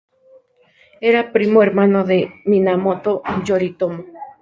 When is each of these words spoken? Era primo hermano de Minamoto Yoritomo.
Era 1.09 1.31
primo 1.31 1.61
hermano 1.61 2.03
de 2.03 2.33
Minamoto 2.45 3.21
Yoritomo. 3.45 4.03